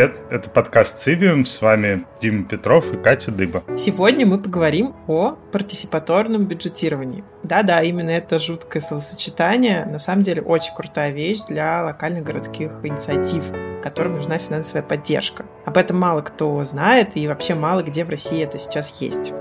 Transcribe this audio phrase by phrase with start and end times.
[0.00, 3.62] Привет, это подкаст «Цивиум», с вами Дима Петров и Катя Дыба.
[3.76, 7.22] Сегодня мы поговорим о партисипаторном бюджетировании.
[7.42, 13.44] Да-да, именно это жуткое словосочетание, на самом деле очень крутая вещь для локальных городских инициатив,
[13.82, 15.44] которым нужна финансовая поддержка.
[15.66, 19.34] Об этом мало кто знает и вообще мало где в России это сейчас есть.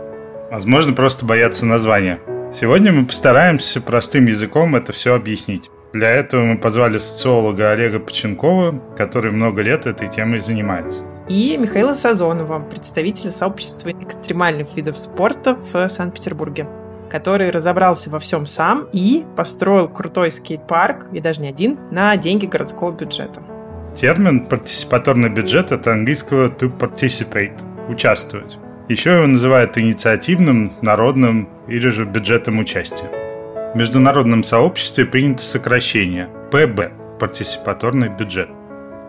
[0.51, 2.19] Возможно, просто боятся названия.
[2.53, 5.71] Сегодня мы постараемся простым языком это все объяснить.
[5.93, 11.03] Для этого мы позвали социолога Олега Поченкова, который много лет этой темой занимается.
[11.27, 16.67] И Михаила Сазонова, представителя сообщества экстремальных видов спорта в Санкт-Петербурге
[17.09, 22.45] который разобрался во всем сам и построил крутой скейт-парк, и даже не один, на деньги
[22.45, 23.41] городского бюджета.
[23.95, 27.59] Термин «партисипаторный бюджет»— это английского «to participate»—
[27.89, 28.57] «участвовать».
[28.87, 33.18] Еще его называют инициативным, народным или же бюджетом участия.
[33.71, 38.49] В международном сообществе принято сокращение ПБ– партисипаторный бюджет.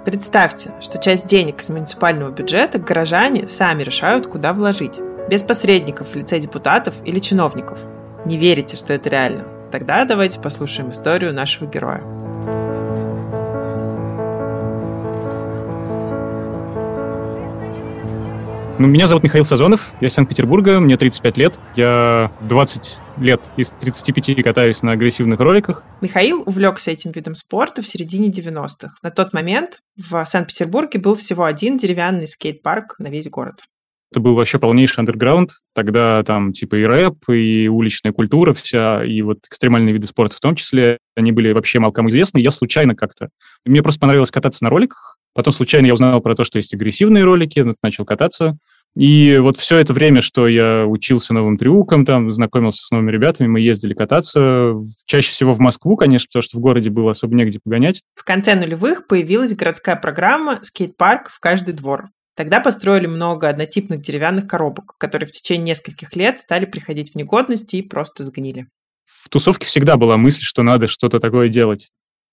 [0.04, 5.00] Представьте, что часть денег из муниципального бюджета горожане сами решают, куда вложить,
[5.30, 7.78] без посредников в лице депутатов или чиновников.
[8.26, 9.46] Не верите, что это реально?
[9.72, 12.02] Тогда давайте послушаем историю нашего героя.
[18.80, 23.68] Ну, меня зовут Михаил Сазонов, я из Санкт-Петербурга, мне 35 лет, я 20 лет из
[23.68, 25.84] 35 катаюсь на агрессивных роликах.
[26.00, 28.94] Михаил увлекся этим видом спорта в середине 90-х.
[29.02, 33.64] На тот момент в Санкт-Петербурге был всего один деревянный скейт-парк на весь город.
[34.12, 35.50] Это был вообще полнейший андерграунд.
[35.74, 40.40] Тогда там типа и рэп, и уличная культура вся, и вот экстремальные виды спорта в
[40.40, 42.38] том числе, они были вообще мало кому известны.
[42.38, 43.28] Я случайно как-то...
[43.66, 47.24] Мне просто понравилось кататься на роликах, Потом случайно я узнал про то, что есть агрессивные
[47.24, 48.58] ролики, начал кататься.
[48.96, 53.46] И вот все это время, что я учился новым трюкам, там, знакомился с новыми ребятами,
[53.46, 54.74] мы ездили кататься,
[55.06, 58.02] чаще всего в Москву, конечно, потому что в городе было особо негде погонять.
[58.16, 62.08] В конце нулевых появилась городская программа «Скейт-парк в каждый двор».
[62.34, 67.74] Тогда построили много однотипных деревянных коробок, которые в течение нескольких лет стали приходить в негодность
[67.74, 68.66] и просто сгнили.
[69.04, 71.90] В тусовке всегда была мысль, что надо что-то такое делать.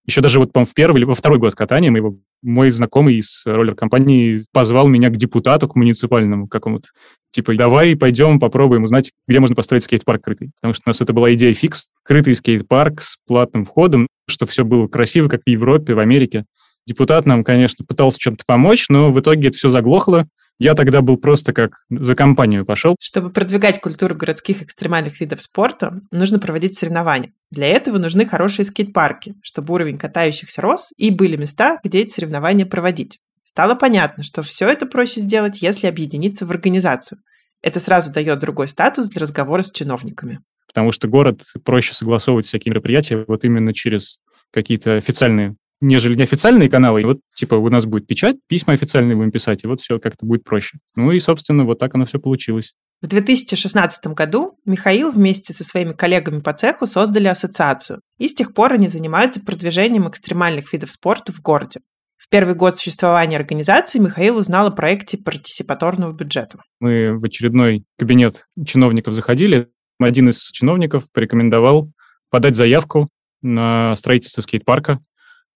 [0.07, 3.44] Еще даже вот, по в первый или во второй год катания моего, мой знакомый из
[3.45, 6.88] роллер-компании позвал меня к депутату, к муниципальному какому-то.
[7.31, 10.51] Типа, давай пойдем попробуем узнать, где можно построить скейт-парк крытый.
[10.62, 11.88] Потому что у нас это была идея фикс.
[12.03, 16.45] Крытый скейт-парк с платным входом, что все было красиво, как в Европе, в Америке.
[16.85, 20.25] Депутат нам, конечно, пытался чем-то помочь, но в итоге это все заглохло.
[20.59, 22.95] Я тогда был просто как за компанию пошел.
[23.00, 27.34] Чтобы продвигать культуру городских экстремальных видов спорта, нужно проводить соревнования.
[27.51, 32.66] Для этого нужны хорошие скейт-парки, чтобы уровень катающихся рос и были места, где эти соревнования
[32.66, 33.19] проводить.
[33.44, 37.19] Стало понятно, что все это проще сделать, если объединиться в организацию.
[37.62, 40.39] Это сразу дает другой статус для разговора с чиновниками.
[40.68, 44.19] Потому что город проще согласовывать всякие мероприятия вот именно через
[44.51, 47.01] какие-то официальные нежели неофициальные каналы.
[47.01, 50.25] И вот, типа, у нас будет печать, письма официальные будем писать, и вот все как-то
[50.25, 50.79] будет проще.
[50.95, 52.73] Ну и, собственно, вот так оно все получилось.
[53.01, 58.53] В 2016 году Михаил вместе со своими коллегами по цеху создали ассоциацию, и с тех
[58.53, 61.81] пор они занимаются продвижением экстремальных видов спорта в городе.
[62.17, 66.57] В первый год существования организации Михаил узнал о проекте партисипаторного бюджета.
[66.79, 69.69] Мы в очередной кабинет чиновников заходили.
[69.99, 71.91] Один из чиновников порекомендовал
[72.29, 73.09] подать заявку
[73.41, 74.99] на строительство скейт-парка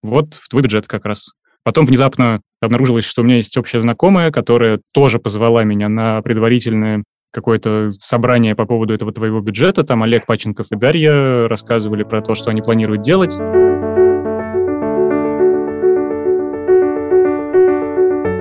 [0.03, 1.29] вот в твой бюджет как раз.
[1.63, 7.03] Потом внезапно обнаружилось, что у меня есть общая знакомая, которая тоже позвала меня на предварительное
[7.31, 9.83] какое-то собрание по поводу этого твоего бюджета.
[9.83, 13.37] Там Олег Паченков и Дарья рассказывали про то, что они планируют делать.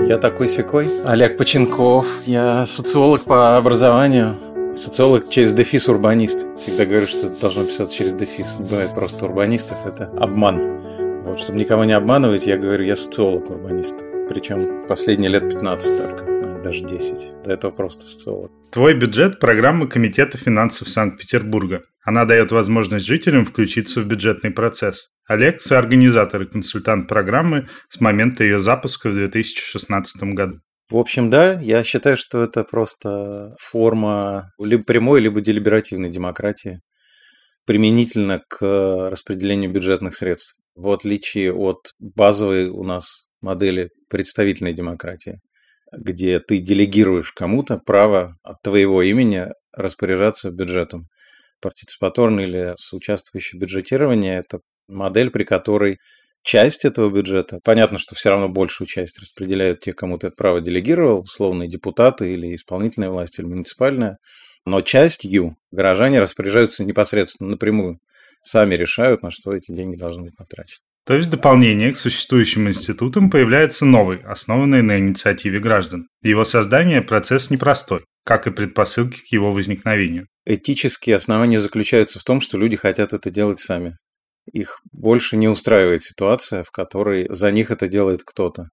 [0.09, 0.89] Я такой секой.
[1.05, 2.05] Олег Поченков.
[2.27, 4.35] Я социолог по образованию.
[4.77, 6.47] Социолог через дефис урбанист.
[6.59, 8.57] Всегда говорю, что должно писаться через дефис.
[8.59, 10.90] Бывает просто урбанистов, это обман.
[11.25, 13.97] Вот, чтобы никого не обманывать, я говорю, я социолог-урбанист.
[14.29, 17.43] Причем последние лет 15 только, ну, даже 10.
[17.45, 18.51] До этого просто социолог.
[18.71, 21.83] Твой бюджет– программа Комитета финансов Санкт-Петербурга.
[22.03, 25.09] Она дает возможность жителям включиться в бюджетный процесс.
[25.29, 30.61] Олег– соорганизатор и консультант программы с момента ее запуска в 2016 году.
[30.89, 36.81] В общем, да, я считаю, что это просто форма либо прямой, либо делиберативной демократии
[37.67, 45.37] применительно к распределению бюджетных средств в отличие от базовой у нас модели представительной демократии,
[45.93, 51.09] где ты делегируешь кому-то право от твоего имени распоряжаться бюджетом.
[51.61, 55.99] Партиципаторное или соучаствующее бюджетирование– это модель, при которой
[56.43, 60.63] часть этого бюджета, понятно, что все равно большую часть распределяют те, кому ты это право
[60.63, 64.17] делегировал, условные депутаты или исполнительная власть, или муниципальная,
[64.65, 67.99] но частью горожане распоряжаются непосредственно напрямую
[68.43, 70.81] сами решают, на что эти деньги должны быть потрачены.
[71.07, 76.09] То есть в дополнение к существующим институтам появляется новый, основанный на инициативе граждан.
[76.23, 80.29] Его создание– процесс непростой, как и предпосылки к его возникновению.
[80.45, 83.97] Этические основания заключаются в том, что люди хотят это делать сами.
[84.53, 88.69] Их больше не устраивает ситуация, в которой за них это делает кто-то.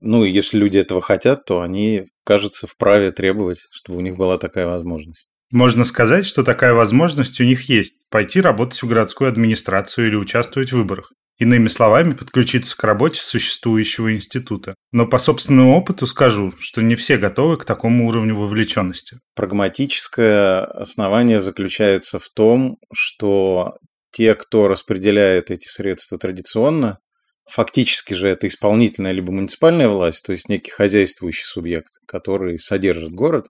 [0.00, 4.38] Ну и если люди этого хотят, то они, кажется, вправе требовать, чтобы у них была
[4.38, 5.28] такая возможность.
[5.52, 10.72] Можно сказать, что такая возможность у них есть– пойти работать в городскую администрацию или участвовать
[10.72, 11.12] в выборах.
[11.38, 14.74] Иными словами, подключиться к работе существующего института.
[14.90, 19.18] Но по собственному опыту скажу, что не все готовы к такому уровню вовлеченности.
[19.34, 23.76] Прагматическое основание заключается в том, что
[24.12, 26.98] те, кто распределяет эти средства традиционно,
[27.44, 33.48] фактически же это исполнительная либо муниципальная власть, то есть некий хозяйствующий субъект, который содержит город,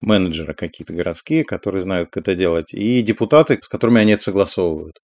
[0.00, 5.00] менеджеры какие-то городские, которые знают, как это делать, и депутаты, с которыми они это согласовывают.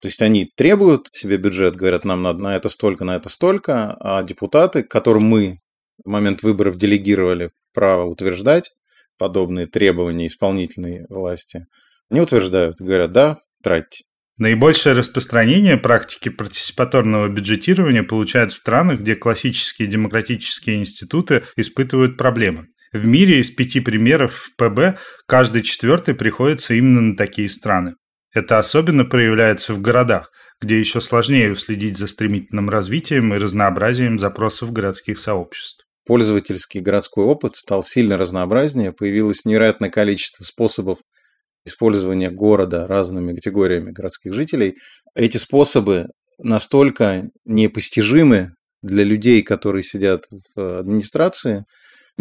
[0.00, 3.96] То есть они требуют себе бюджет, говорят, нам надо на это столько, на это столько,
[4.00, 5.58] а депутаты, которым мы
[6.02, 8.72] в момент выборов делегировали право утверждать
[9.18, 11.66] подобные требования исполнительной власти,
[12.10, 14.04] они утверждают, говорят, да, тратьте.
[14.38, 22.68] Наибольшее распространение практики партиципаторного бюджетирования получают в странах, где классические демократические институты испытывают проблемы.
[22.92, 27.94] В мире из пяти примеров ПБ каждый четвертый приходится именно на такие страны.
[28.34, 34.72] Это особенно проявляется в городах, где еще сложнее уследить за стремительным развитием и разнообразием запросов
[34.72, 35.84] городских сообществ.
[36.04, 40.98] Пользовательский городской опыт стал сильно разнообразнее, появилось невероятное количество способов
[41.64, 44.76] использования города разными категориями городских жителей.
[45.14, 46.06] Эти способы
[46.38, 50.24] настолько непостижимы для людей, которые сидят
[50.56, 51.64] в администрации,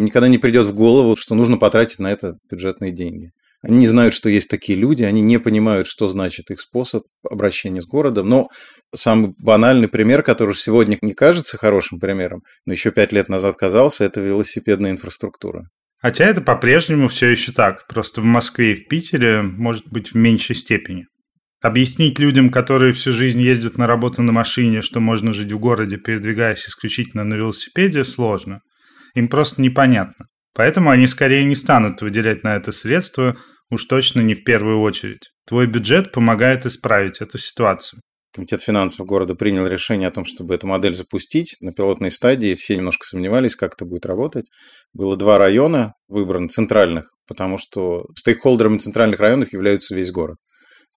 [0.04, 3.32] никогда не придет в голову, что нужно потратить на это бюджетные деньги.
[3.62, 7.82] Они не знают, что есть такие люди, они не понимают, что значит их способ обращения
[7.82, 8.30] с городом.
[8.30, 8.48] Но
[8.96, 14.06] самый банальный пример, который сегодня не кажется хорошим примером, но еще пять лет назад казался,
[14.06, 15.68] это велосипедная инфраструктура.
[16.02, 20.16] Хотя это по-прежнему все еще так, просто в Москве и в Питере, может быть, в
[20.16, 21.08] меньшей степени.
[21.62, 25.98] Объяснить людям, которые всю жизнь ездят на работу на машине, что можно жить в городе,
[25.98, 28.62] передвигаясь исключительно на велосипеде, сложно.
[29.16, 30.26] Им просто непонятно.
[30.54, 33.38] Поэтому они скорее не станут выделять на это средства,
[33.70, 35.30] уж точно не в первую очередь.
[35.48, 38.02] Твой бюджет помогает исправить эту ситуацию.
[38.32, 41.56] Комитет финансов города принял решение о том, чтобы эту модель запустить.
[41.62, 44.46] На пилотной стадии все немножко сомневались, как это будет работать.
[44.94, 50.38] Было два района выбраны, центральных, потому что стейкхолдерами центральных районов являются весь город.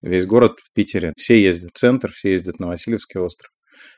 [0.02, 1.14] Весь город в Питере.
[1.16, 3.50] Все ездят в центр, все ездят на Васильевский остров.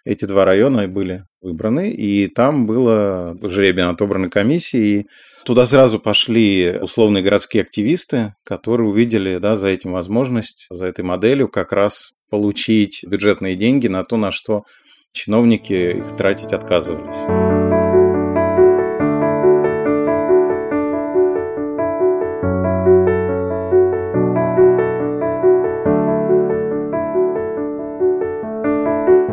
[0.04, 5.06] Эти два района были выбраны, и там было жребие отобраны комиссией.
[5.44, 11.48] Туда сразу пошли условные городские активисты, которые увидели да, за этим возможность, за этой моделью
[11.48, 14.64] как раз получить бюджетные деньги на то, на что
[15.12, 17.83] чиновники их тратить отказывались.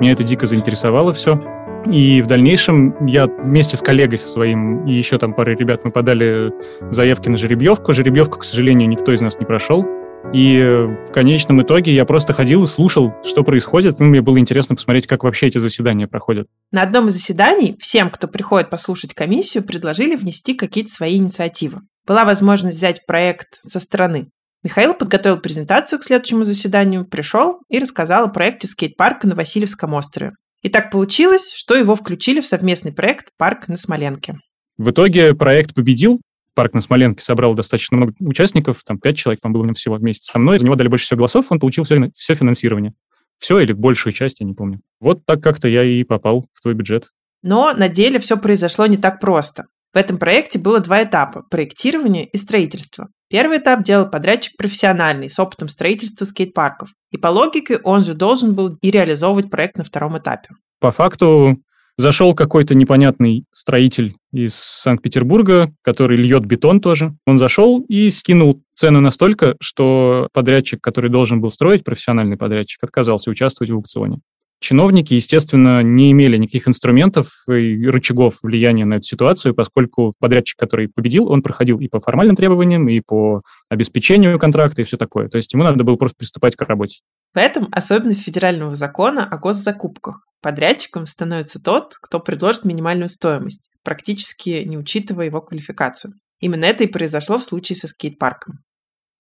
[0.02, 1.40] Меня это дико заинтересовало все.
[1.86, 5.92] И в дальнейшем я вместе с коллегой со своим и еще там парой ребят мы
[5.92, 6.52] подали
[6.90, 7.94] заявки на жеребьевку.
[7.94, 9.86] Жеребьевку, к сожалению, никто из нас не прошел.
[10.34, 10.60] И
[11.08, 14.00] в конечном итоге я просто ходил и слушал, что происходит.
[14.00, 16.48] Ну, мне было интересно посмотреть, как вообще эти заседания проходят.
[16.72, 21.82] На одном из заседаний всем, кто приходит послушать комиссию, предложили внести какие-то свои инициативы.
[22.08, 24.30] Была возможность взять проект со стороны.
[24.64, 30.34] Михаил подготовил презентацию к следующему заседанию, пришел и рассказал о проекте скейт-парка на Васильевском острове.
[30.62, 34.36] И так получилось, что его включили в совместный проект «Парк на Смоленке».
[34.78, 36.22] В итоге проект победил,
[36.54, 40.38] парк на Смоленке собрал достаточно много участников, там пять человек, по-моему, было всего вместе со
[40.38, 40.60] мной.
[40.60, 42.94] За него дали больше всего голосов, он получил все, все финансирование.
[43.40, 44.82] Все или большую часть, я не помню.
[45.00, 47.10] Вот так как-то я и попал в твой бюджет.
[47.42, 49.66] Но на деле все произошло не так просто.
[49.94, 53.10] В этом проекте было два этапа– проектирование и строительство.
[53.30, 56.90] Первый этап делал подрядчик профессиональный, с опытом строительства скейт-парков.
[57.12, 60.50] И по логике он же должен был и реализовывать проект на втором этапе.
[60.80, 61.58] По факту
[61.98, 67.14] зашел какой-то непонятный строитель из Санкт-Петербурга, который льет бетон тоже.
[67.26, 73.30] Он зашел и скинул цену настолько, что подрядчик, который должен был строить, профессиональный подрядчик, отказался
[73.30, 74.20] участвовать в аукционе.
[74.62, 80.88] Чиновники, естественно, не имели никаких инструментов и рычагов влияния на эту ситуацию, поскольку подрядчик, который
[80.88, 85.30] победил, он проходил и по формальным требованиям, и по обеспечению контракта, и все такое.
[85.30, 87.00] То есть ему надо было просто приступать к работе.
[87.34, 90.28] В этом особенность федерального закона о госзакупках.
[90.44, 96.14] Подрядчиком становится тот, кто предложит минимальную стоимость, практически не учитывая его квалификацию.
[96.40, 98.60] Именно это и произошло в случае со скейт-парком.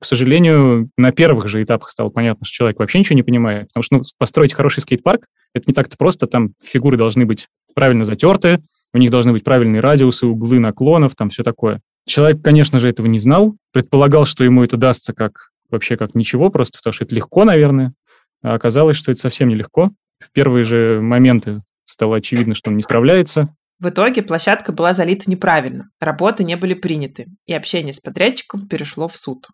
[0.01, 3.83] К сожалению, на первых же этапах стало понятно, что человек вообще ничего не понимает, потому
[3.83, 8.63] что ну, построить хороший скейт-парк Это не так-то просто, там фигуры должны быть правильно затерты,
[8.95, 11.81] у них должны быть правильные радиусы, углы наклонов, там все такое.
[12.07, 16.49] Человек, конечно же, этого не знал, предполагал, что ему это дастся как вообще как ничего,
[16.49, 17.93] просто потому что это легко, наверное,
[18.41, 19.91] а оказалось, что это совсем нелегко.
[20.19, 23.53] В первые же моменты стало очевидно, что он не справляется.
[23.79, 29.07] В итоге площадка была залита неправильно, работы не были приняты, и общение с подрядчиком перешло
[29.07, 29.45] в суд.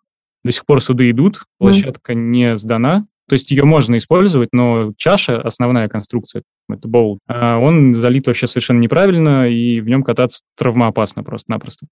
[0.44, 2.16] До сих пор суды идут, площадка mm.
[2.16, 7.94] не сдана, то есть ее можно использовать, но чаша, основная конструкция, это боул, а он
[7.94, 11.86] залит вообще совершенно неправильно, и в нем кататься травмоопасно просто-напросто.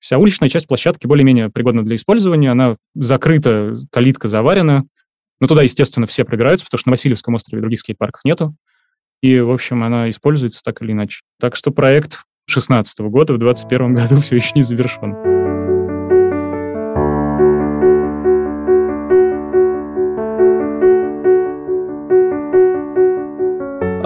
[0.00, 4.84] Вся уличная часть площадки более-менее пригодна для использования, она закрыта, калитка заварена,
[5.40, 8.54] но туда, естественно, все пробираются, потому что на Васильевском острове других скейт-парков нету.
[9.22, 11.22] И, в общем, она используется так или иначе.
[11.40, 15.41] Так что проект 2016 года в 2021 году все еще не завершен.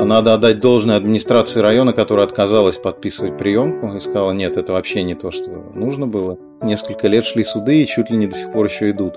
[0.06, 5.14] Надо отдать должное администрации района, которая отказалась подписывать приемку и сказала, нет, это вообще не
[5.14, 6.38] то, что нужно было.
[6.62, 9.16] Несколько лет шли суды и чуть ли не до сих пор еще идут.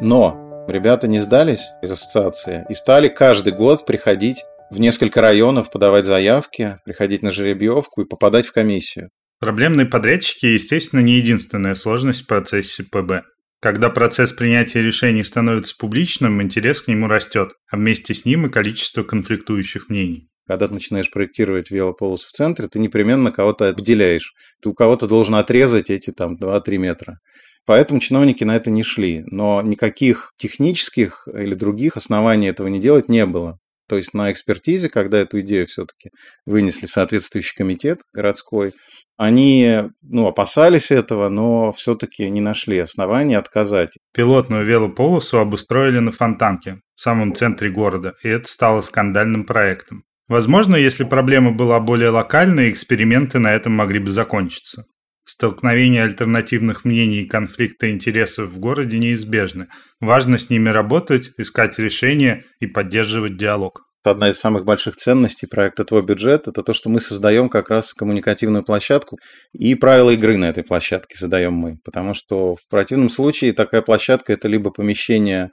[0.00, 6.06] Но ребята не сдались из ассоциации и стали каждый год приходить в несколько районов, подавать
[6.06, 9.10] заявки, приходить на жеребьевку и попадать в комиссию.
[9.38, 13.24] Проблемные подрядчики, естественно, не единственная сложность в процессе ПБ.
[13.62, 18.50] Когда процесс принятия решений становится публичным, интерес к нему растет, а вместе с ним и
[18.50, 20.28] количество конфликтующих мнений.
[20.48, 24.32] Когда ты начинаешь проектировать велополосу в центре, ты непременно кого-то отделяешь.
[24.60, 27.20] Ты у кого-то должен отрезать эти там 2-3 метра.
[27.64, 29.22] Поэтому чиновники на это не шли.
[29.26, 33.60] Но никаких технических или других оснований этого не делать не было.
[33.92, 36.12] То есть на экспертизе, когда эту идею все-таки
[36.46, 38.72] вынесли в соответствующий комитет городской,
[39.18, 43.98] они ну, опасались этого, но все-таки не нашли оснований отказать.
[44.14, 50.04] Пилотную велополосу обустроили на Фонтанке, в самом центре города, и это стало скандальным проектом.
[50.26, 54.86] Возможно, если проблема была более локальной, эксперименты на этом могли бы закончиться.
[55.24, 59.68] Столкновение альтернативных мнений и конфликта интересов в городе неизбежны.
[60.00, 63.82] Важно с ними работать, искать решения и поддерживать диалог.
[64.04, 67.94] Одна из самых больших ценностей проекта «Твой бюджет»– это то, что мы создаем как раз
[67.94, 69.16] коммуникативную площадку,
[69.52, 71.76] и правила игры на этой площадке задаем мы.
[71.84, 75.50] Потому что в противном случае такая площадка– это либо помещение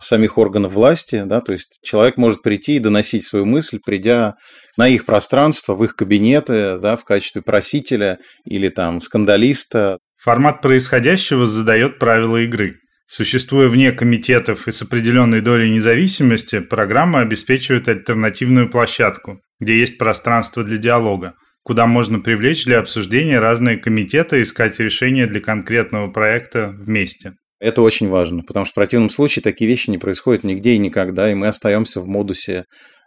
[0.00, 4.34] самих органов власти, да, то есть человек может прийти и доносить свою мысль, придя
[4.76, 9.98] на их пространство, в их кабинеты, да, в качестве просителя или там скандалиста.
[10.22, 12.76] Формат происходящего задает правила игры.
[13.06, 20.62] Существуя вне комитетов и с определенной долей независимости, программа обеспечивает альтернативную площадку, где есть пространство
[20.62, 26.68] для диалога, куда можно привлечь для обсуждения разные комитеты и искать решения для конкретного проекта
[26.68, 27.32] вместе.
[27.60, 31.30] Это очень важно, потому что в противном случае такие вещи не происходят нигде и никогда,
[31.30, 32.64] и мы остаемся в модусе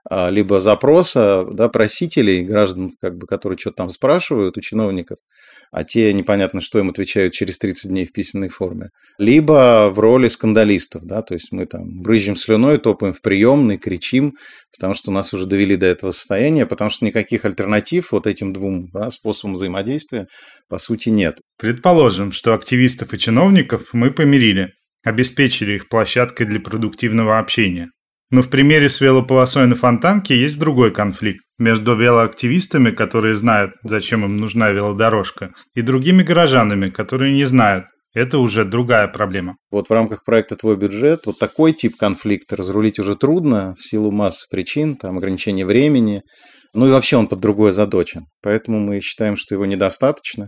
[0.09, 5.17] либо запроса да, просителей, граждан, как бы, которые что-то там спрашивают у чиновников,
[5.71, 10.27] а те непонятно, что им отвечают через 30 дней в письменной форме, либо в роли
[10.27, 14.33] скандалистов, да, то есть мы там брызжем слюной, топаем в приемный, кричим,
[14.71, 18.89] потому что нас уже довели до этого состояния, потому что никаких альтернатив вот этим двум
[18.93, 20.27] да, способам взаимодействия
[20.69, 21.39] по сути нет.
[21.57, 27.89] Предположим, что активистов и чиновников мы помирили, обеспечили их площадкой для продуктивного общения.
[28.33, 34.25] Но в примере с велополосой на Фонтанке есть другой конфликт между велоактивистами, которые знают, зачем
[34.25, 37.85] им нужна велодорожка, и другими горожанами, которые не знают.
[38.15, 39.57] Это уже другая проблема.
[39.69, 44.09] Вот в рамках проекта «Твой бюджет» вот такой тип конфликта разрулить уже трудно в силу
[44.09, 46.23] массы причин, там ограничения времени,
[46.73, 48.25] ну и вообще он под другое задочен.
[48.41, 50.47] Поэтому мы считаем, что его недостаточно.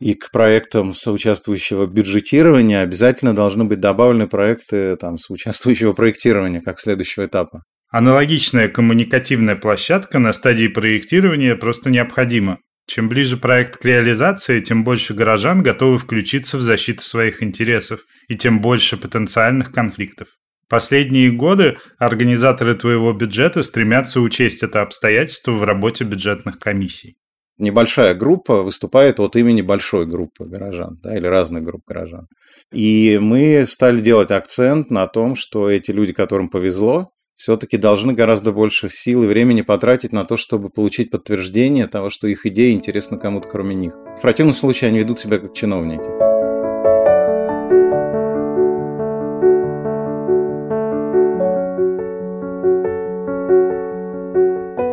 [0.00, 7.26] И к проектам соучаствующего бюджетирования обязательно должны быть добавлены проекты там, соучаствующего проектирования как следующего
[7.26, 7.64] этапа.
[7.90, 12.58] Аналогичная коммуникативная площадка на стадии проектирования просто необходима.
[12.86, 18.36] Чем ближе проект к реализации, тем больше горожан готовы включиться в защиту своих интересов, и
[18.36, 20.28] тем больше потенциальных конфликтов.
[20.68, 27.16] Последние годы организаторы твоего бюджета стремятся учесть это обстоятельство в работе бюджетных комиссий
[27.60, 32.26] небольшая группа выступает от имени большой группы горожан, да, или разных групп горожан.
[32.72, 38.52] И мы стали делать акцент на том, что эти люди, которым повезло, все-таки должны гораздо
[38.52, 43.16] больше сил и времени потратить на то, чтобы получить подтверждение того, что их идея интересна
[43.16, 43.94] кому-то кроме них.
[44.18, 46.29] В противном случае они ведут себя как чиновники.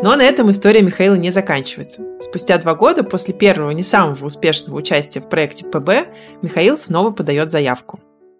[0.07, 2.01] Но на этом история Михаила не заканчивается.
[2.21, 6.07] Спустя два года после первого не самого успешного участия в проекте ПБ
[6.41, 7.99] Михаил снова подает заявку.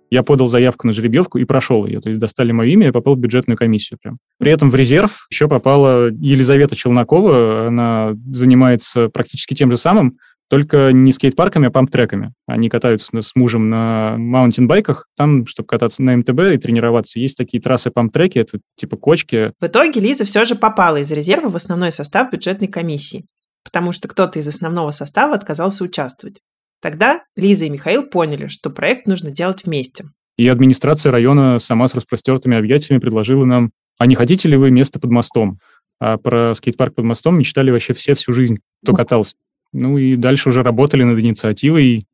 [0.10, 2.00] Я подал заявку на жеребьевку и прошел ее.
[2.00, 4.18] То есть достали мое имя, я попал в бюджетную комиссию прям.
[4.40, 7.68] При этом в резерв еще попала Елизавета Челнокова.
[7.68, 12.34] Она занимается практически тем же самым, только не скейт-парками, а памп-треками.
[12.48, 15.08] Они катаются с мужем на маунтинбайках.
[15.18, 19.52] Там, чтобы кататься на МТБ и тренироваться, есть такие трассы памп-треки, это типа кочки.
[19.60, 23.26] В итоге Лиза все же попала из резерва в основной состав бюджетной комиссии,
[23.64, 26.40] потому что кто-то из основного состава отказался участвовать.
[26.82, 30.06] Тогда Лиза и Михаил поняли, что проект нужно делать вместе.
[30.38, 35.00] И администрация района сама с распростертыми объятиями предложила нам, а не хотите ли вы место
[35.00, 35.60] под мостом?
[36.00, 39.36] А про скейт-парк под мостом мечтали вообще все всю жизнь, кто катался.
[39.74, 42.08] Ну и дальше уже работали над инициативой,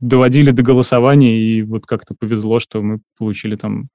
[0.00, 3.88] доводили до голосования, и вот как-то повезло, что мы получили там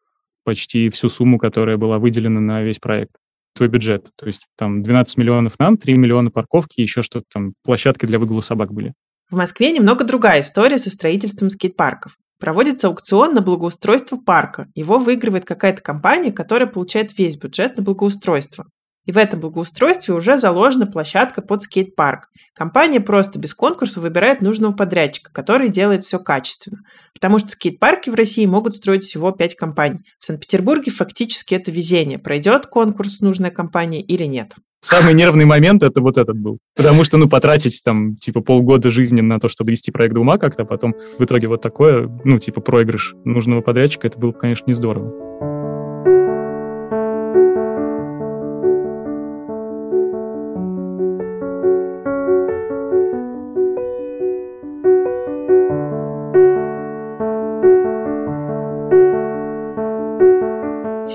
[0.43, 3.11] почти всю сумму, которая была выделена на весь проект
[3.53, 4.09] твой бюджет.
[4.15, 8.41] То есть там 12 миллионов нам, 3 миллиона парковки, еще что-то там, площадки для выгула
[8.41, 8.93] собак были.
[9.29, 12.17] В Москве немного другая история со строительством скейт-парков.
[12.39, 14.67] Проводится аукцион на благоустройство парка.
[14.73, 18.65] Его выигрывает какая-то компания, которая получает весь бюджет на благоустройство.
[19.05, 22.27] И в этом благоустройстве уже заложена площадка под скейт-парк.
[22.53, 26.79] Компания просто без конкурса выбирает нужного подрядчика, который делает все качественно.
[27.13, 29.99] Потому что скейт-парки в России могут строить всего 5 компаний.
[30.19, 32.19] В Санкт-Петербурге фактически это везение.
[32.19, 34.53] Пройдет конкурс нужная компания или нет.
[34.83, 36.57] Самый нервный момент это вот этот был.
[36.75, 40.39] Потому что, ну, потратить там, типа, полгода жизни на то, чтобы вести проект до ума
[40.39, 44.65] как-то, а потом в итоге вот такое, ну, типа, проигрыш нужного подрядчика, это было, конечно,
[44.67, 45.50] не здорово.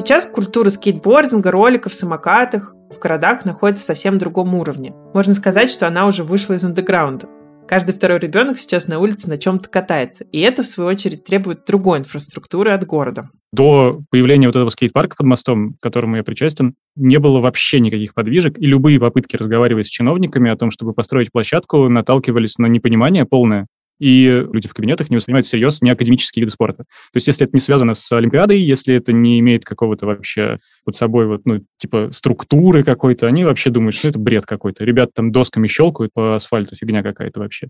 [0.07, 4.95] Сейчас культура скейтбординга, роликов, самокатах в городах находится в совсем другом уровне.
[5.13, 7.27] Можно сказать, что она уже вышла из андеграунда.
[7.67, 11.65] Каждый второй ребенок сейчас на улице на чем-то катается, и это, в свою очередь, требует
[11.67, 13.31] другой инфраструктуры от города.
[13.53, 18.15] До появления вот этого скейт-парка под мостом, к которому я причастен, не было вообще никаких
[18.15, 23.25] подвижек, и любые попытки разговаривать с чиновниками о том, чтобы построить площадку, наталкивались на непонимание
[23.25, 23.67] полное
[23.99, 26.85] и люди в кабинетах не воспринимают всерьез не академические виды спорта.
[26.85, 30.95] То есть если это не связано с Олимпиадой, если это не имеет какого-то вообще под
[30.95, 34.85] собой вот, ну, типа структуры какой-то, они вообще думают, что это бред какой-то.
[34.85, 37.69] Ребята там досками щелкают по асфальту, фигня какая-то вообще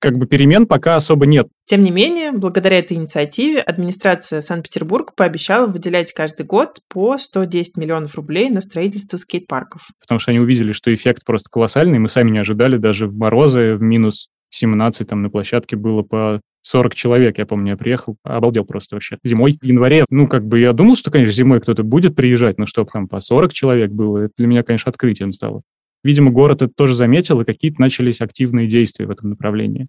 [0.00, 1.48] как бы перемен пока особо нет.
[1.64, 8.14] Тем не менее, благодаря этой инициативе администрация Санкт-Петербурга пообещала выделять каждый год по 110 миллионов
[8.14, 9.88] рублей на строительство скейт-парков.
[10.00, 13.74] Потому что они увидели, что эффект просто колоссальный, мы сами не ожидали даже в морозы,
[13.74, 18.64] в минус 17, там на площадке было по 40 человек, я помню, я приехал, обалдел
[18.64, 19.18] просто вообще.
[19.24, 22.66] Зимой, в январе, ну, как бы я думал, что, конечно, зимой кто-то будет приезжать, но
[22.66, 25.62] чтобы там по 40 человек было, это для меня, конечно, открытием стало.
[26.04, 29.88] Видимо, город это тоже заметил, и какие-то начались активные действия в этом направлении.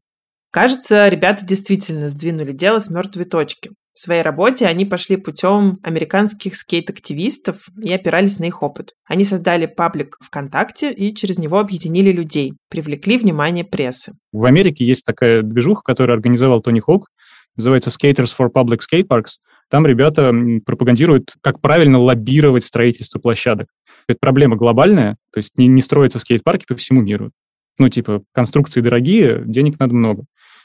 [0.51, 3.71] Кажется, ребята действительно сдвинули дело с мертвой точки.
[3.99, 8.93] В своей работе они пошли путем американских скейт-активистов и опирались на их опыт.
[9.05, 14.13] Они создали паблик ВКонтакте и через него объединили людей, привлекли внимание прессы.
[14.31, 17.09] В Америке есть такая движуха, которую организовал Тони Хок,
[17.57, 19.31] называется Skaters for Public Skate Parks.
[19.69, 20.33] Там ребята
[20.65, 23.67] пропагандируют, как правильно лоббировать строительство площадок.
[24.07, 27.31] Это проблема глобальная, то есть не, не строятся скейт-парки по всему миру.
[27.77, 30.23] Ну, типа, конструкции дорогие, денег надо много.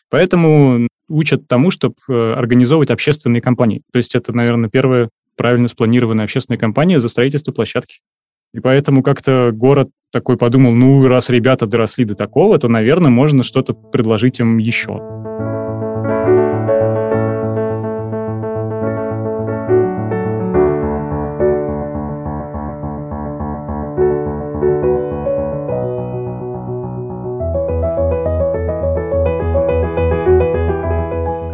[0.08, 3.82] Поэтому учат тому, чтобы э, организовывать общественные компании.
[3.92, 7.98] То есть это, наверное, первая правильно спланированная общественная компания за строительство площадки.
[8.52, 13.42] И поэтому как-то город такой подумал, ну, раз ребята доросли до такого, то, наверное, можно
[13.42, 15.13] что-то предложить им еще.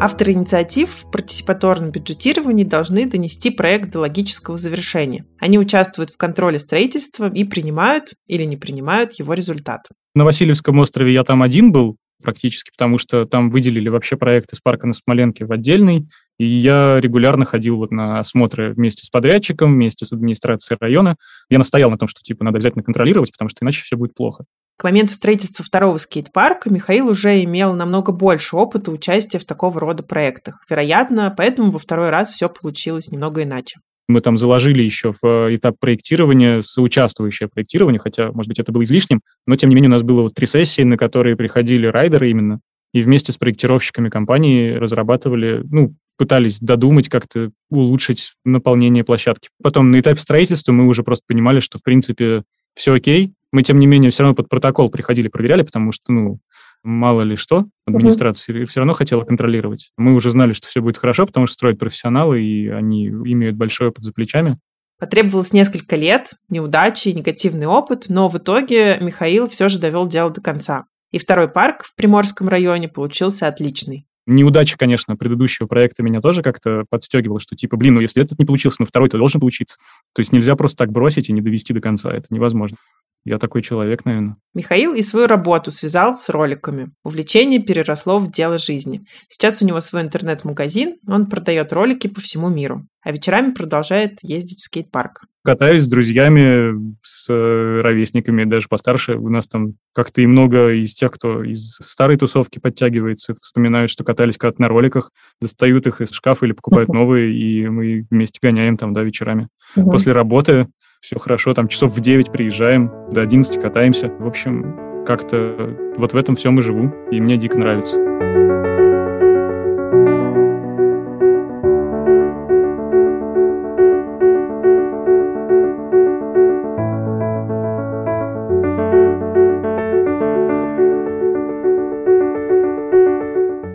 [0.03, 5.27] Авторы инициатив в партиципаторном бюджетировании должны донести проект до логического завершения.
[5.39, 9.83] Они участвуют в контроле строительства и принимают или не принимают его результат.
[10.15, 14.61] На Васильевском острове я там один был, практически, потому что там выделили вообще проект из
[14.61, 16.09] парка на Смоленке в отдельный,
[16.39, 21.17] и я регулярно ходил вот на осмотры вместе с подрядчиком, вместе с администрацией района.
[21.51, 24.47] Я настоял на том, что типа надо обязательно контролировать, потому что иначе все будет плохо.
[24.81, 30.03] К моменту строительства второго скейт-парка Михаил уже имел намного больше опыта участия в такого рода
[30.03, 30.65] проектах.
[30.71, 33.81] Вероятно, поэтому во второй раз все получилось немного иначе.
[34.09, 38.83] Мы там заложили еще в э, этап проектирования соучаствующее проектирование, хотя, может быть, это было
[38.85, 42.31] излишним, но, тем не менее, у нас было вот три сессии, на которые приходили райдеры
[42.31, 42.61] именно,
[42.95, 49.51] и вместе с проектировщиками компании разрабатывали, ну, пытались додумать как-то улучшить наполнение площадки.
[49.63, 53.79] Потом на этапе строительства мы уже просто понимали, что, в принципе, все окей, мы, тем
[53.79, 56.39] не менее, все равно под протокол приходили, проверяли, потому что, ну,
[56.83, 59.91] мало ли что, администрация все равно хотела контролировать.
[59.97, 63.89] Мы уже знали, что все будет хорошо, потому что строят профессионалы, и они имеют большой
[63.89, 64.59] опыт за плечами.
[64.99, 70.43] Потребовалось несколько лет, неудачи, негативный опыт, но в итоге Михаил все же довел дело до
[70.43, 70.85] конца.
[71.11, 74.07] И второй парк в Приморском районе получился отличный.
[74.27, 78.45] Неудача, конечно, предыдущего проекта меня тоже как-то подстегивала, что типа, блин, ну если этот не
[78.45, 79.79] получился, ну второй-то должен получиться.
[80.15, 82.77] То есть нельзя просто так бросить и не довести до конца, это невозможно.
[83.25, 84.37] Я такой человек, наверное.
[84.55, 86.91] Михаил и свою работу связал с роликами.
[87.05, 89.05] Увлечение переросло в дело жизни.
[89.29, 94.61] Сейчас у него свой интернет-магазин, он продает ролики по всему миру, а вечерами продолжает ездить
[94.61, 95.25] в скейт-парк.
[95.43, 99.15] Катаюсь с друзьями, с э, ровесниками, даже постарше.
[99.17, 104.05] У нас там как-то и много из тех, кто из старой тусовки подтягивается, вспоминают, что
[104.05, 108.77] катались когда-то на роликах, достают их из шкафа или покупают новые, и мы вместе гоняем
[108.77, 109.49] там, да, вечерами.
[109.75, 110.69] После работы
[111.01, 114.09] все хорошо, там часов в 9 приезжаем, до 11 катаемся.
[114.19, 117.97] В общем, как-то вот в этом всем и живу, и мне дико нравится.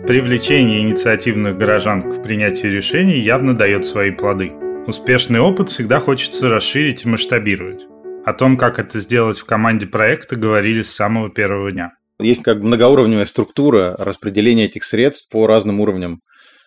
[0.06, 4.52] Привлечение инициативных горожан к принятию решений явно дает свои плоды–
[4.86, 7.86] Успешный опыт всегда хочется расширить и масштабировать.
[8.24, 11.90] О том, как это сделать в команде проекта, говорили с самого первого дня.
[12.20, 16.20] Есть как многоуровневая структура распределения этих средств по разным уровням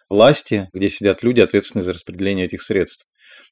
[0.10, 3.06] власти, где сидят люди, ответственные за распределение этих средств.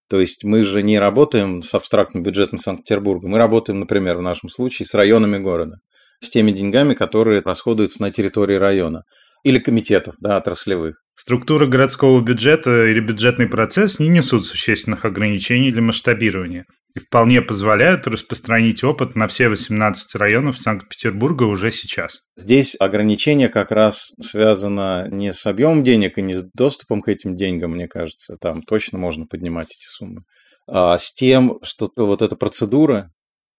[0.10, 4.49] То есть мы же не работаем с абстрактным бюджетом Санкт-Петербурга, мы работаем, например, в нашем
[4.49, 5.77] случае с районами города,
[6.19, 9.03] с теми деньгами, которые расходуются на территории района
[9.43, 11.01] или комитетов да, отраслевых.
[11.19, 18.06] Структура городского бюджета или бюджетный процесс не несут существенных ограничений для масштабирования и вполне позволяют
[18.06, 22.19] распространить опыт на все 18 районов Санкт-Петербурга уже сейчас.
[22.36, 27.36] Здесь ограничение как раз связано не с объемом денег и не с доступом к этим
[27.36, 30.21] деньгам, мне кажется, там точно можно поднимать эти суммы,
[30.67, 33.10] а с тем, что вот эта процедура,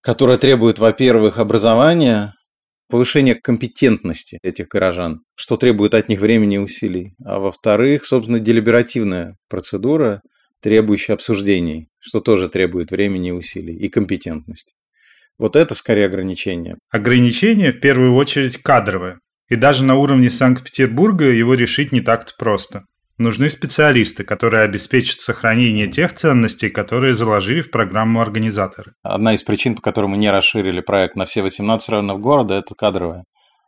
[0.00, 2.34] которая требует, во-первых, образования,
[2.88, 7.14] повышение компетентности этих горожан, что требует от них времени и усилий.
[7.24, 10.22] А во-вторых, собственно, делиберативная процедура,
[10.60, 14.74] требующая обсуждений, что тоже требует времени и усилий и компетентности.
[15.38, 16.76] Вот это скорее ограничение.
[16.90, 19.20] Ограничение в первую очередь кадровое.
[19.48, 22.84] И даже на уровне Санкт-Петербурга его решить не так-то просто.
[23.18, 28.92] Нужны специалисты, которые обеспечат сохранение тех ценностей, которые заложили в программу организаторы.
[29.02, 32.76] Одна из причин, по которой мы не расширили проект на все 18 районов города, это
[32.76, 33.24] кадровая.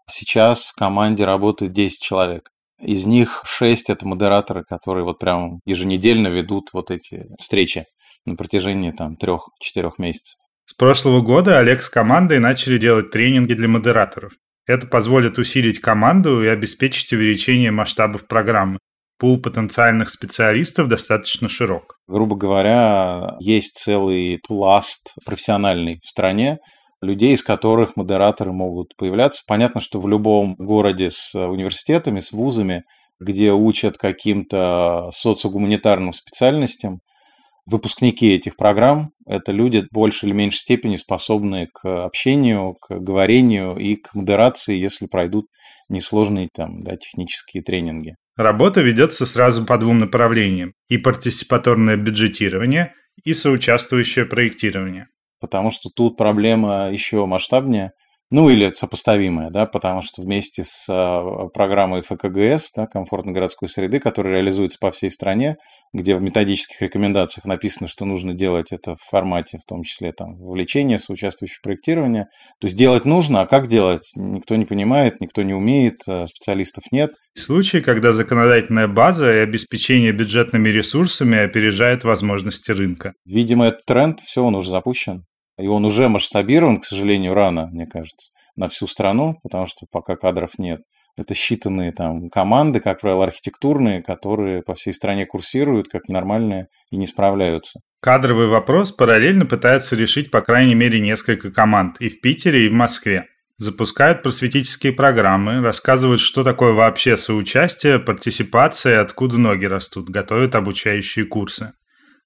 [0.08, 2.50] Сейчас в команде работает 10 человек.
[2.80, 7.86] Из них 6 это модераторы, которые вот прям еженедельно ведут вот эти встречи
[8.26, 10.38] на протяжении там 3-4 месяцев.
[10.64, 14.32] С прошлого года Олег с командой начали делать тренинги для модераторов.
[14.66, 18.78] Это позволит усилить команду и обеспечить увеличение масштабов программы
[19.20, 21.98] пул потенциальных специалистов достаточно широк.
[22.08, 26.58] Грубо говоря, есть целый пласт профессиональный в стране,
[27.02, 29.42] людей, из которых модераторы могут появляться.
[29.46, 32.82] Понятно, что в любом городе с университетами, с вузами,
[33.20, 37.00] где учат каким-то социогуманитарным специальностям,
[37.66, 43.76] выпускники этих программ– это люди в большей или меньшей степени способные к общению, к говорению
[43.76, 45.44] и к модерации, если пройдут
[45.90, 48.14] несложные там, да, технические тренинги.
[48.40, 55.08] Работа ведется сразу по двум направлениям– и партиципаторное бюджетирование, и соучаствующее проектирование.
[55.40, 57.92] Потому что тут проблема еще масштабнее–
[58.30, 63.98] ну или сопоставимое, да, потому что вместе с а, программой ФКГС, да, комфортной городской среды,
[63.98, 65.56] которая реализуется по всей стране,
[65.92, 70.36] где в методических рекомендациях написано, что нужно делать это в формате, в том числе там
[70.38, 72.28] вовлечения, соучаствующего проектирования.
[72.60, 74.12] То есть делать нужно, а как делать?
[74.14, 77.10] Никто не понимает, никто не умеет, а специалистов нет.
[77.36, 83.14] Случаи, когда законодательная база и обеспечение бюджетными ресурсами опережает возможности рынка.
[83.24, 85.24] Видимо, этот тренд, все, он уже запущен.
[85.60, 90.16] И он уже масштабирован, к сожалению, рано, мне кажется, на всю страну, потому что пока
[90.16, 90.80] кадров нет.
[91.16, 96.96] Это считанные там команды, как правило, архитектурные, которые по всей стране курсируют как нормальные и
[96.96, 97.80] не справляются.
[98.00, 102.72] Кадровый вопрос параллельно пытаются решить по крайней мере несколько команд и в Питере, и в
[102.72, 103.26] Москве.
[103.58, 111.74] Запускают просветительские программы, рассказывают, что такое вообще соучастие, партиципация, откуда ноги растут, готовят обучающие курсы.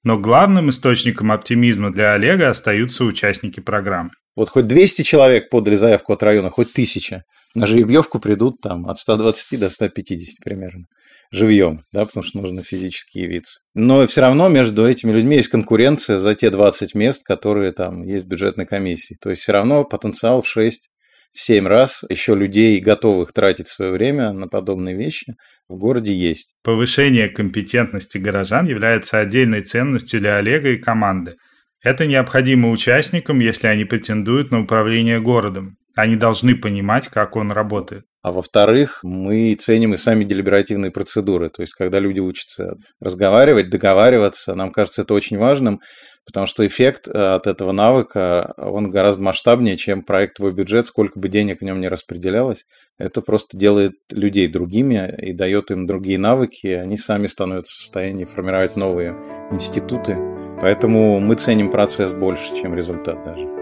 [0.05, 4.11] Но главным источником оптимизма для Олега остаются участники программы.
[4.37, 7.23] Вот хоть 200 человек подали заявку от района, хоть 1000.
[7.55, 10.85] На жеребьевку придут там от 120 до 150 примерно.
[11.31, 13.61] Живьем, да, потому что нужно физически явиться.
[13.75, 18.27] Но все равно между этими людьми есть конкуренция за те 20 мест, которые там есть
[18.27, 19.17] в бюджетной комиссии.
[19.21, 20.91] То есть все равно потенциал в 6
[21.33, 25.35] в 7 раз еще людей, готовых тратить свое время на подобные вещи,
[25.69, 26.57] в городе есть.
[26.63, 31.37] Повышение компетентности горожан является отдельной ценностью для Олега и команды.
[31.83, 35.77] Это необходимо участникам, если они претендуют на управление городом.
[35.97, 38.05] Они должны понимать, как он работает.
[38.23, 41.51] А во-вторых, мы ценим и сами делиберативные процедуры.
[41.51, 45.81] То есть, когда люди учатся разговаривать, договариваться, нам кажется это очень важным,
[46.25, 51.19] потому что эффект э, от этого навыка, он гораздо масштабнее, чем проект «Твой бюджет», сколько
[51.19, 52.65] бы денег в нем не распределялось.
[52.99, 57.81] Это просто делает людей другими и дает им другие навыки, и они сами становятся в
[57.81, 59.17] состоянии формировать новые
[59.51, 60.17] институты.
[60.61, 63.55] Поэтому мы ценим процесс больше, чем результат даже.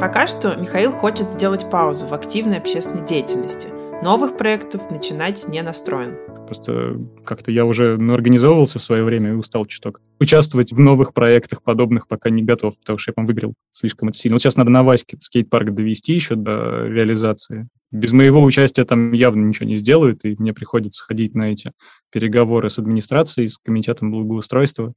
[0.00, 3.75] Пока что Михаил хочет сделать паузу в активной общественной деятельности.
[4.02, 6.16] Новых проектов начинать не настроен.
[6.46, 10.00] Просто как-то я уже ну, организовывался в свое время и устал чуток.
[10.20, 14.18] Участвовать в новых проектах подобных пока не готов, потому что я, по выиграл слишком это
[14.18, 14.34] сильно.
[14.34, 17.68] Вот сейчас надо на Ваське скейт-парк довести еще до реализации.
[17.90, 21.72] Без моего участия там явно ничего не сделают, и мне приходится ходить на эти
[22.12, 24.92] переговоры с администрацией, с комитетом благоустройства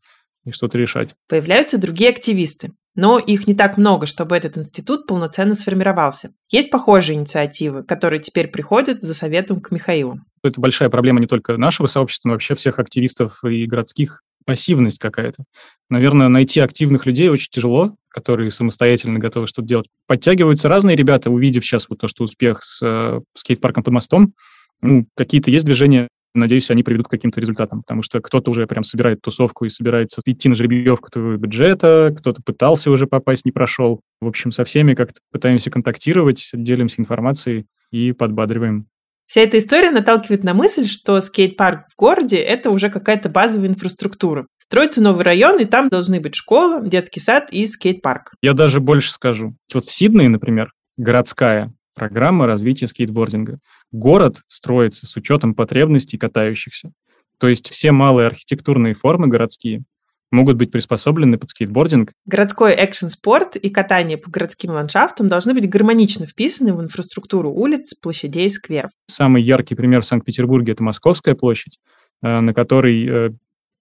[0.45, 1.15] и что-то решать.
[1.27, 6.31] Появляются другие активисты но их не так много, чтобы этот институт полноценно сформировался.
[6.49, 10.19] Есть похожие инициативы, которые теперь приходят за советом к Михаилу.
[10.43, 15.43] Это большая проблема не только нашего сообщества, но вообще всех активистов и городских пассивность какая-то.
[15.89, 19.87] Наверное, найти активных людей очень тяжело, которые самостоятельно готовы что-то делать.
[20.07, 24.33] Подтягиваются разные ребята, увидев сейчас вот то, что успех с э, скейт-парком под мостом,
[24.81, 28.83] ну, какие-то есть движения, Надеюсь, они приведут к каким-то результатам, потому что кто-то уже прям
[28.83, 34.01] собирает тусовку и собирается идти на жеребьевку твоего бюджета, кто-то пытался уже попасть, не прошел.
[34.21, 38.87] В общем, со всеми как-то пытаемся контактировать, делимся информацией и подбадриваем.
[39.29, 44.47] Вся эта история наталкивает на мысль, что скейт-парк в городе– это уже какая-то базовая инфраструктура.
[44.57, 48.33] Строится новый район, и там должны быть школа, детский сад и скейт-парк.
[48.41, 49.55] Я даже больше скажу.
[49.71, 53.59] Вот в Сиднее, например, городская программа развития скейтбординга.
[53.91, 56.91] Город строится с учетом потребностей катающихся.
[57.39, 59.83] То есть все малые архитектурные формы городские
[60.31, 62.11] могут быть приспособлены под скейтбординг.
[62.25, 68.49] Городской экшн-спорт и катание по городским ландшафтам должны быть гармонично вписаны в инфраструктуру улиц, площадей
[68.49, 68.91] скверов.
[69.07, 71.79] Самый яркий пример в Санкт-Петербурге– это Московская площадь,
[72.21, 73.31] э, на которой э,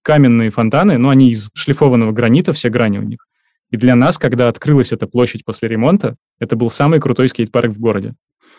[0.01, 3.27] каменные фонтаны, но они из шлифованного гранита, все грани у них.
[3.69, 7.79] И для нас, когда открылась эта площадь после ремонта, это был самый крутой скейт-парк в
[7.79, 8.13] городе.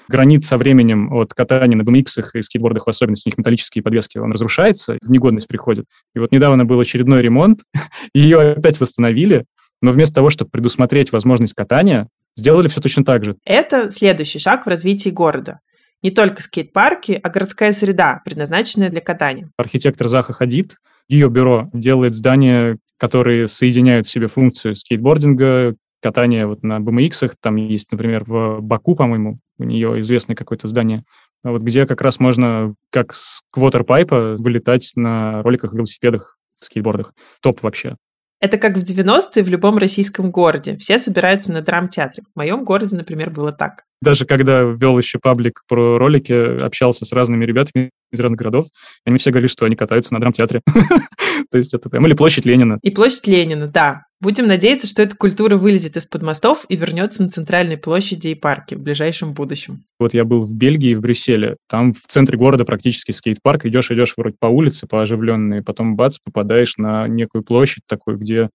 [0.08, 4.18] Гранит со временем от катания на BMX и скейтбордах в особенности, у них металлические подвески,
[4.18, 5.86] он разрушается, в негодность приходит.
[6.14, 7.60] И вот недавно был очередной ремонт,
[8.14, 9.44] ее опять восстановили,
[9.80, 13.36] но вместо того, чтобы предусмотреть возможность катания, сделали все точно так же.
[13.44, 15.60] Это следующий шаг в развитии города.
[16.02, 19.50] Не только скейт-парки, а городская среда, предназначенная для катания.
[19.58, 20.76] Архитектор Заха Хадид,
[21.08, 27.32] ее бюро делает здания, которые соединяют в себе функцию скейтбординга, катания вот на BMX.
[27.40, 31.04] Там есть, например, в Баку, по-моему, у нее известное какое-то здание,
[31.42, 37.12] вот где как раз можно как с квотерпайпа вылетать на роликах, велосипедах, скейтбордах.
[37.40, 37.96] Топ вообще.
[38.40, 40.76] Это как в 90-е в любом российском городе.
[40.78, 42.22] Все собираются на драм-театре.
[42.34, 43.84] В моем городе, например, было так.
[44.00, 46.32] Даже когда вел еще паблик про ролики,
[46.62, 48.66] общался с разными ребятами из разных городов,
[49.04, 50.62] они все говорили, что они катаются на драм-театре.
[51.50, 52.06] То есть это прям...
[52.06, 52.78] Или площадь Ленина.
[52.80, 54.04] И площадь Ленина, да.
[54.22, 58.76] Будем надеяться, что эта культура вылезет из-под мостов и вернется на центральной площади и парке
[58.76, 59.84] в ближайшем будущем.
[59.98, 61.56] Вот я был в Бельгии, в Брюсселе.
[61.70, 63.64] Там в центре города практически скейт-парк.
[63.64, 68.50] Идешь, идешь вроде по улице, по оживленной, потом бац, попадаешь на некую площадь такую, где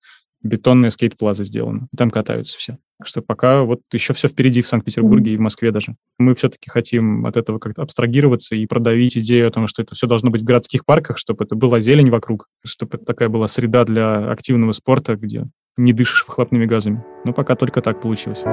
[0.45, 1.87] бетонная скейт-плаза сделана.
[1.97, 2.77] Там катаются все.
[2.97, 5.35] Так что пока вот еще все впереди в Санкт-Петербурге mm-hmm.
[5.35, 5.95] и в Москве даже.
[6.17, 10.07] Мы все-таки хотим от этого как-то абстрагироваться и продавить идею о том, что это все
[10.07, 13.83] должно быть в городских парках, чтобы это была зелень вокруг, чтобы это такая была среда
[13.83, 15.45] для активного спорта, где
[15.77, 17.03] не дышишь выхлопными газами.
[17.25, 18.43] Но пока только так получилось.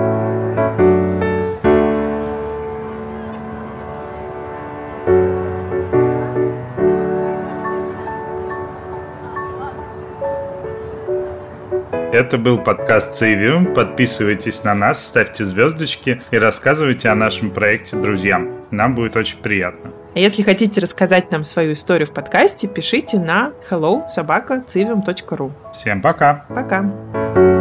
[12.22, 13.74] Это был подкаст Цивиум.
[13.74, 18.48] Подписывайтесь на нас, ставьте звездочки и рассказывайте о нашем проекте друзьям.
[18.70, 19.90] Нам будет очень приятно.
[20.14, 24.62] А если хотите рассказать нам свою историю в подкасте, пишите на hello собака
[25.72, 26.46] Всем пока.
[26.48, 27.51] Пока.